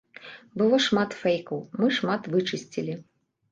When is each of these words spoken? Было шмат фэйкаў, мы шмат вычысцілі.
Было 0.61 0.79
шмат 0.85 1.11
фэйкаў, 1.19 1.61
мы 1.83 1.91
шмат 2.01 2.33
вычысцілі. 2.35 2.99